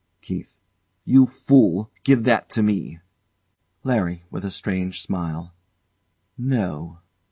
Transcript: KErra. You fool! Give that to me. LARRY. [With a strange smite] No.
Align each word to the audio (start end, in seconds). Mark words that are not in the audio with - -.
KErra. 0.23 0.51
You 1.05 1.27
fool! 1.27 1.91
Give 2.03 2.23
that 2.23 2.49
to 2.49 2.63
me. 2.63 3.01
LARRY. 3.83 4.23
[With 4.31 4.43
a 4.43 4.49
strange 4.49 4.99
smite] 4.99 5.51
No. 6.39 7.01